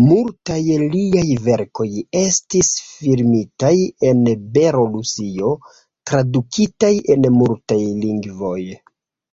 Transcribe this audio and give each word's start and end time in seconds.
Multaj 0.00 0.58
liaj 0.92 1.24
verkoj 1.46 1.88
estis 2.20 2.70
filmitaj 2.92 3.74
en 4.12 4.24
Belorusio, 4.60 5.52
tradukitaj 6.12 6.94
en 7.18 7.32
multaj 7.44 7.84
lingvoj. 8.08 8.64